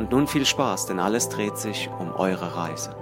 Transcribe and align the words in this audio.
Und 0.00 0.12
nun 0.12 0.26
viel 0.26 0.46
Spaß, 0.46 0.86
denn 0.86 0.98
alles 0.98 1.28
dreht 1.28 1.58
sich 1.58 1.90
um 1.90 2.10
eure 2.12 2.56
Reise. 2.56 2.96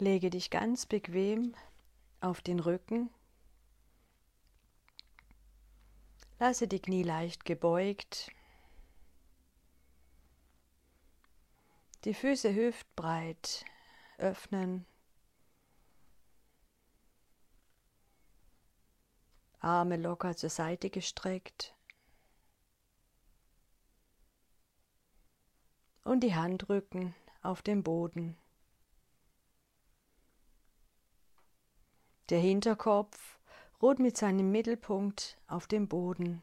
Lege 0.00 0.30
dich 0.30 0.50
ganz 0.50 0.86
bequem 0.86 1.54
auf 2.20 2.40
den 2.40 2.58
Rücken. 2.58 3.08
Lasse 6.40 6.66
die 6.66 6.80
Knie 6.80 7.04
leicht 7.04 7.44
gebeugt. 7.44 8.32
Die 12.04 12.14
Füße 12.14 12.54
hüftbreit 12.54 13.66
öffnen. 14.16 14.86
Arme 19.58 19.98
locker 19.98 20.34
zur 20.34 20.48
Seite 20.48 20.88
gestreckt. 20.88 21.74
Und 26.02 26.20
die 26.20 26.34
Handrücken 26.34 27.14
auf 27.42 27.60
dem 27.60 27.82
Boden. 27.82 28.38
Der 32.30 32.40
Hinterkopf 32.40 33.38
ruht 33.82 33.98
mit 33.98 34.16
seinem 34.16 34.50
Mittelpunkt 34.50 35.36
auf 35.48 35.66
dem 35.66 35.86
Boden. 35.86 36.42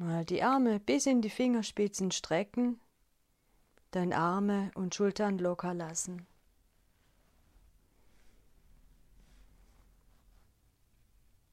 Mal 0.00 0.24
die 0.24 0.42
Arme 0.42 0.80
bis 0.80 1.04
in 1.04 1.20
die 1.20 1.28
Fingerspitzen 1.28 2.10
strecken, 2.10 2.80
dann 3.90 4.14
Arme 4.14 4.70
und 4.74 4.94
Schultern 4.94 5.36
locker 5.36 5.74
lassen. 5.74 6.26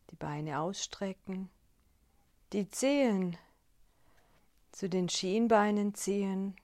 Die 0.09 0.15
Beine 0.15 0.61
ausstrecken, 0.61 1.49
die 2.53 2.69
Zehen 2.69 3.35
zu 4.71 4.87
den 4.87 5.09
Schienbeinen 5.09 5.93
ziehen 5.93 6.55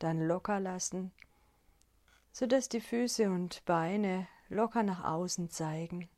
dann 0.00 0.26
locker 0.26 0.58
lassen, 0.58 1.12
sodass 2.32 2.68
die 2.68 2.80
Füße 2.80 3.30
und 3.30 3.64
Beine 3.64 4.26
locker 4.48 4.82
nach 4.82 5.04
außen 5.04 5.50
zeigen. 5.50 6.08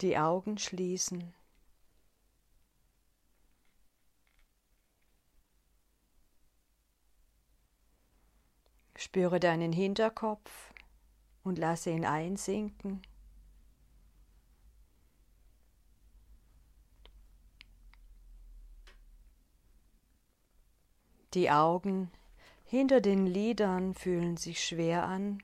Die 0.00 0.16
Augen 0.16 0.58
schließen. 0.58 1.34
Spüre 8.96 9.40
deinen 9.40 9.72
Hinterkopf 9.72 10.72
und 11.42 11.58
lasse 11.58 11.90
ihn 11.90 12.04
einsinken. 12.04 13.02
Die 21.34 21.50
Augen 21.50 22.10
hinter 22.64 23.00
den 23.00 23.26
Lidern 23.26 23.94
fühlen 23.94 24.36
sich 24.36 24.64
schwer 24.64 25.04
an. 25.04 25.42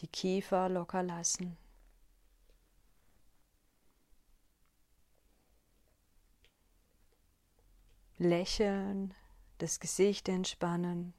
Die 0.00 0.08
Kiefer 0.08 0.68
locker 0.68 1.02
lassen. 1.02 1.56
Lächeln, 8.18 9.14
das 9.58 9.78
Gesicht 9.80 10.28
entspannen. 10.28 11.14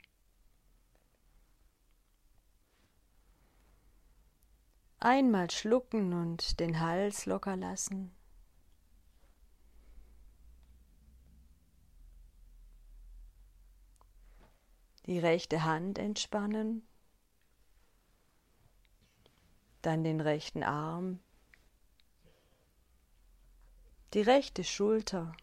Einmal 5.00 5.50
schlucken 5.52 6.14
und 6.14 6.60
den 6.60 6.80
Hals 6.80 7.28
locker 7.28 7.56
lassen. 7.56 8.16
Die 15.06 15.20
rechte 15.20 15.64
Hand 15.64 16.00
entspannen. 16.00 16.86
Dann 19.88 20.04
den 20.04 20.20
rechten 20.20 20.64
Arm. 20.64 21.22
Die 24.14 24.20
rechte 24.20 24.66
Schulter. 24.66 25.34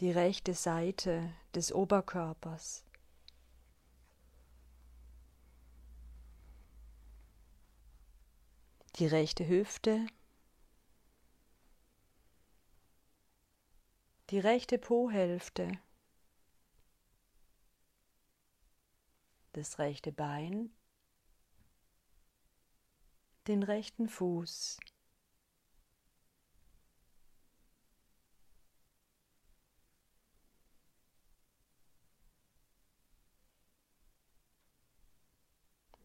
Die 0.00 0.10
rechte 0.10 0.52
Seite 0.52 1.32
des 1.54 1.72
Oberkörpers. 1.72 2.84
die 8.98 9.06
rechte 9.06 9.48
Hüfte, 9.48 10.06
die 14.28 14.40
rechte 14.40 14.76
Po-Hälfte, 14.76 15.72
das 19.52 19.78
rechte 19.78 20.12
Bein, 20.12 20.70
den 23.46 23.62
rechten 23.62 24.08
Fuß. 24.08 24.78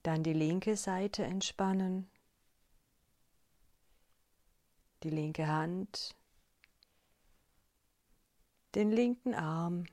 Dann 0.04 0.22
die 0.22 0.34
linke 0.34 0.78
Seite 0.78 1.24
entspannen. 1.24 2.08
Die 5.02 5.10
linke 5.10 5.48
Hand, 5.48 6.16
den 8.76 8.92
linken 8.92 9.34
Arm, 9.34 9.86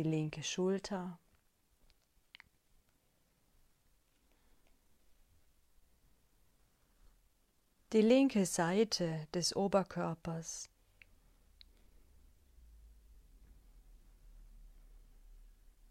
die 0.00 0.08
linke 0.08 0.42
Schulter, 0.42 1.18
die 7.92 8.00
linke 8.00 8.46
Seite 8.46 9.28
des 9.34 9.54
Oberkörpers. 9.54 10.70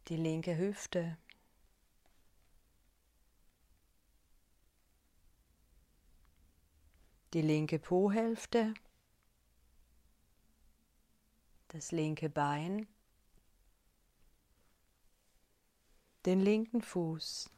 Die 0.07 0.17
linke 0.17 0.57
Hüfte. 0.57 1.19
die 7.35 7.43
linke 7.43 7.77
Po-Hälfte, 7.77 8.73
das 11.67 11.91
linke 11.91 12.27
Bein, 12.27 12.87
den 16.25 16.39
linken 16.39 16.81
Fuß. 16.81 17.49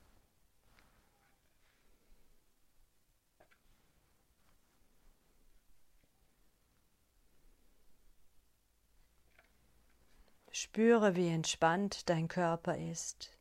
Spüre, 10.51 11.15
wie 11.15 11.29
entspannt 11.29 12.09
dein 12.09 12.27
Körper 12.27 12.77
ist. 12.77 13.37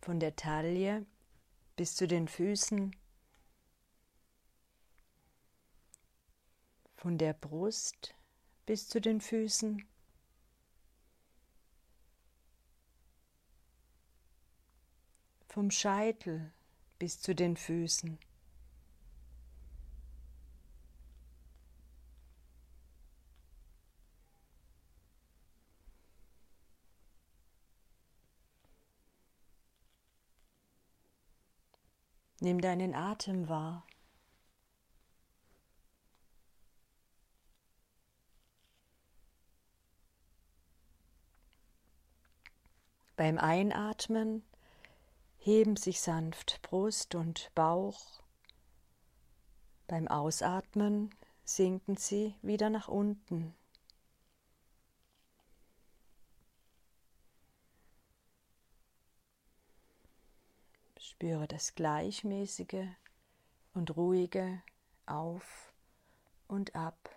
Von 0.00 0.20
der 0.20 0.36
Taille 0.36 1.06
bis 1.74 1.96
zu 1.96 2.06
den 2.06 2.28
Füßen. 2.28 2.94
von 7.06 7.18
der 7.18 7.34
Brust 7.34 8.16
bis 8.64 8.88
zu 8.88 9.00
den 9.00 9.20
Füßen. 9.20 9.86
Vom 15.56 15.70
Scheitel 15.70 16.52
bis 16.98 17.18
zu 17.18 17.34
den 17.34 17.56
Füßen. 17.56 18.18
Nimm 32.40 32.60
deinen 32.60 32.94
Atem 32.94 33.48
wahr. 33.48 33.86
Beim 43.16 43.38
Einatmen 43.38 44.44
heben 45.46 45.76
sich 45.76 46.00
sanft 46.00 46.60
Brust 46.62 47.14
und 47.14 47.52
Bauch. 47.54 48.20
Beim 49.86 50.08
Ausatmen 50.08 51.14
sinken 51.44 51.96
sie 51.96 52.34
wieder 52.42 52.68
nach 52.68 52.88
unten. 52.88 53.54
Spüre 60.98 61.46
das 61.46 61.76
gleichmäßige 61.76 62.88
und 63.72 63.96
ruhige 63.96 64.60
Auf 65.06 65.72
und 66.48 66.74
Ab. 66.74 67.15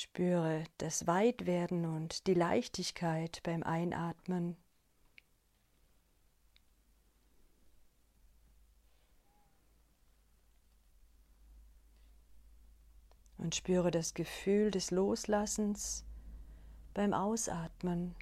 Spüre 0.00 0.62
das 0.76 1.08
Weitwerden 1.08 1.84
und 1.84 2.28
die 2.28 2.34
Leichtigkeit 2.34 3.40
beim 3.42 3.64
Einatmen 3.64 4.56
und 13.38 13.56
spüre 13.56 13.90
das 13.90 14.14
Gefühl 14.14 14.70
des 14.70 14.92
Loslassens 14.92 16.04
beim 16.94 17.12
Ausatmen. 17.12 18.14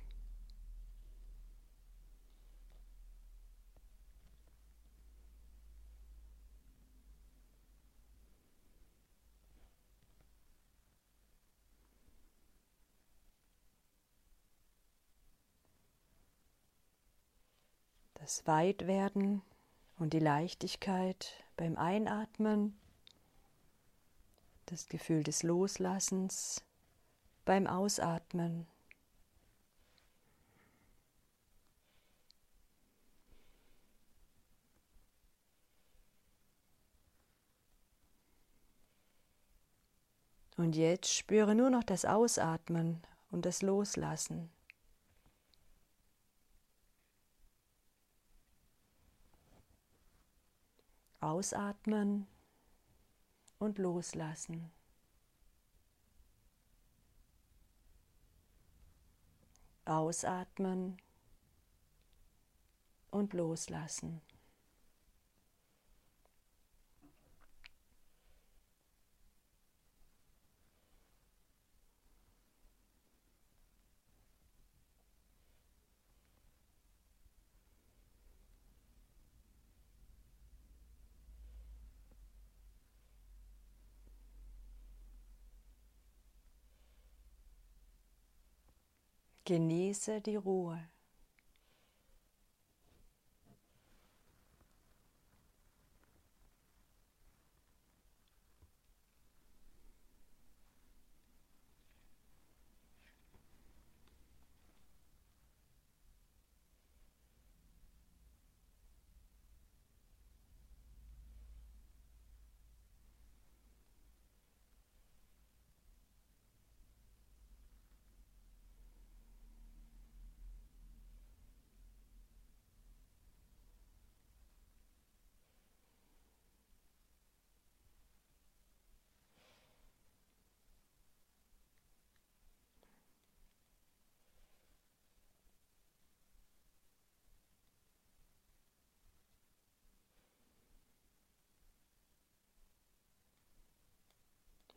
Das 18.26 18.44
Weitwerden 18.48 19.40
und 20.00 20.12
die 20.12 20.18
Leichtigkeit 20.18 21.32
beim 21.56 21.76
Einatmen 21.76 22.76
das 24.64 24.88
Gefühl 24.88 25.22
des 25.22 25.44
Loslassens 25.44 26.64
beim 27.44 27.68
Ausatmen. 27.68 28.66
Und 40.56 40.74
jetzt 40.74 41.14
spüre 41.14 41.54
nur 41.54 41.70
noch 41.70 41.84
das 41.84 42.04
Ausatmen 42.04 43.00
und 43.30 43.46
das 43.46 43.62
Loslassen. 43.62 44.50
Ausatmen 51.26 52.28
und 53.58 53.78
loslassen. 53.78 54.70
Ausatmen 59.84 61.02
und 63.10 63.32
loslassen. 63.32 64.22
Genieße 89.46 90.20
die 90.20 90.34
Ruhe. 90.34 90.76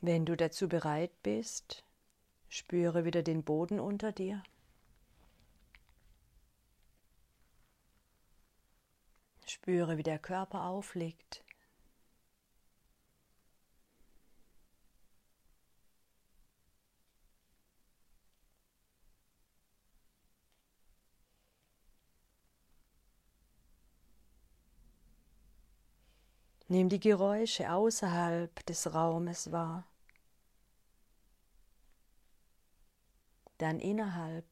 Wenn 0.01 0.25
du 0.25 0.37
dazu 0.37 0.69
bereit 0.69 1.11
bist, 1.23 1.83
spüre 2.47 3.03
wieder 3.03 3.21
den 3.21 3.43
Boden 3.43 3.81
unter 3.81 4.13
dir. 4.13 4.41
Spüre, 9.45 9.97
wie 9.97 10.03
der 10.03 10.19
Körper 10.19 10.63
aufliegt. 10.65 11.43
Nimm 26.71 26.87
die 26.87 26.99
Geräusche 26.99 27.73
außerhalb 27.73 28.65
des 28.67 28.93
Raumes 28.93 29.51
wahr. 29.51 29.88
Dann 33.59 33.79
innerhalb. 33.79 34.45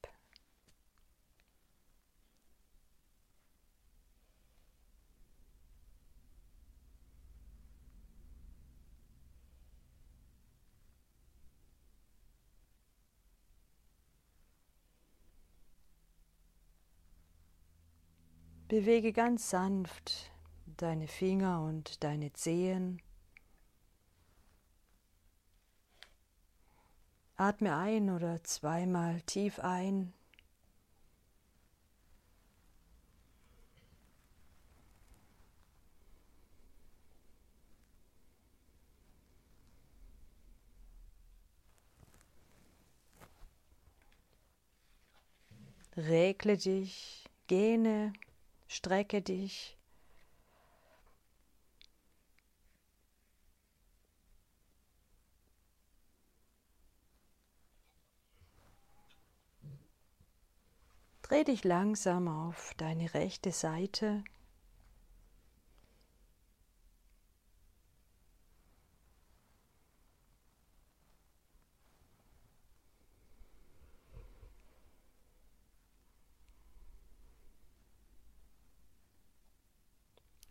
Bewege 18.67 19.13
ganz 19.13 19.49
sanft 19.49 20.29
deine 20.75 21.07
Finger 21.07 21.63
und 21.63 22.03
deine 22.03 22.33
Zehen. 22.33 23.01
Atme 27.39 27.75
ein 27.75 28.09
oder 28.09 28.43
zweimal 28.43 29.21
tief 29.21 29.59
ein. 29.59 30.11
Regle 45.95 46.57
dich, 46.57 47.25
gähne, 47.47 48.13
strecke 48.67 49.21
dich. 49.21 49.76
Dreh 61.27 61.43
dich 61.43 61.65
langsam 61.65 62.29
auf 62.29 62.73
deine 62.77 63.13
rechte 63.13 63.51
Seite. 63.51 64.23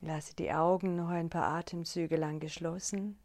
Lasse 0.02 0.34
die 0.36 0.52
Augen 0.52 0.94
noch 0.94 1.08
ein 1.08 1.30
paar 1.30 1.48
Atemzüge 1.54 2.16
lang 2.16 2.38
geschlossen. 2.38 3.18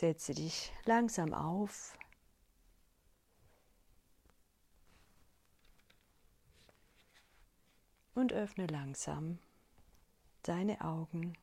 Setze 0.00 0.32
dich 0.32 0.72
langsam 0.86 1.34
auf. 1.34 1.94
Und 8.14 8.32
öffne 8.32 8.66
langsam 8.66 9.40
deine 10.42 10.80
Augen. 10.80 11.36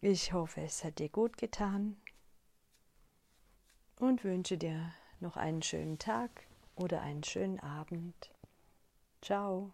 Ich 0.00 0.32
hoffe, 0.32 0.62
es 0.62 0.82
hat 0.82 0.98
dir 0.98 1.08
gut 1.08 1.36
getan 1.36 1.96
und 4.02 4.24
wünsche 4.24 4.58
dir 4.58 4.90
noch 5.20 5.36
einen 5.36 5.62
schönen 5.62 5.98
Tag 5.98 6.30
oder 6.74 7.02
einen 7.02 7.22
schönen 7.22 7.60
Abend. 7.60 8.30
Ciao. 9.20 9.70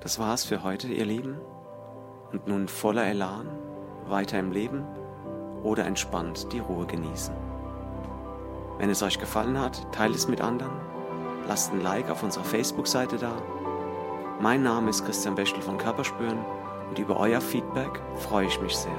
Das 0.00 0.18
war's 0.18 0.44
für 0.44 0.64
heute, 0.64 0.88
ihr 0.88 1.04
Lieben. 1.04 1.38
Und 2.32 2.48
nun 2.48 2.66
voller 2.66 3.06
Elan, 3.06 3.46
weiter 4.08 4.38
im 4.38 4.50
Leben 4.50 4.84
oder 5.62 5.84
entspannt 5.84 6.52
die 6.52 6.58
Ruhe 6.58 6.86
genießen. 6.86 7.34
Wenn 8.78 8.90
es 8.90 9.02
euch 9.02 9.18
gefallen 9.18 9.58
hat, 9.60 9.92
teilt 9.92 10.16
es 10.16 10.26
mit 10.26 10.40
anderen, 10.40 10.72
lasst 11.46 11.72
ein 11.72 11.80
Like 11.80 12.10
auf 12.10 12.24
unserer 12.24 12.44
Facebook-Seite 12.44 13.16
da. 13.16 13.40
Mein 14.40 14.64
Name 14.64 14.90
ist 14.90 15.04
Christian 15.04 15.36
Bechtel 15.36 15.62
von 15.62 15.78
Körperspüren 15.78 16.44
und 16.88 16.98
über 16.98 17.18
euer 17.18 17.40
Feedback 17.40 18.00
freue 18.16 18.46
ich 18.46 18.60
mich 18.60 18.76
sehr. 18.76 18.92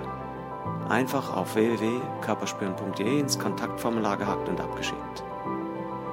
Einfach 0.90 1.36
auf 1.36 1.56
www.körperspüren.de 1.56 3.20
ins 3.20 3.38
Kontaktformular 3.38 4.18
gehackt 4.18 4.48
und 4.48 4.62
abgeschickt. 4.62 5.24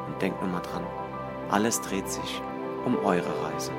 Und 0.07 0.21
denkt 0.21 0.41
nur 0.43 0.51
mal 0.51 0.61
dran, 0.61 0.85
alles 1.51 1.81
dreht 1.81 2.09
sich 2.09 2.43
um 2.85 2.97
eure 3.05 3.31
Reise. 3.45 3.73